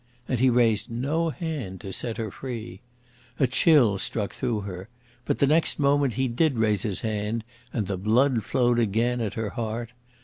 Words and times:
And 0.27 0.39
he 0.39 0.49
raised 0.49 0.89
no 0.89 1.29
hand 1.29 1.79
to 1.81 1.93
set 1.93 2.17
her 2.17 2.31
free. 2.31 2.81
A 3.39 3.45
chill 3.45 3.99
struck 3.99 4.33
through 4.33 4.61
her. 4.61 4.89
But 5.25 5.37
the 5.37 5.45
next 5.45 5.77
moment 5.77 6.13
he 6.13 6.27
did 6.27 6.57
raise 6.57 6.81
his 6.81 7.01
hand 7.01 7.43
and 7.71 7.85
the 7.85 7.97
blood 7.97 8.43
flowed 8.43 8.79
again, 8.79 9.21
at 9.21 9.35
her 9.35 9.51
heart. 9.51 9.91